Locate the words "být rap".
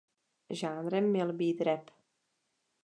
1.33-1.89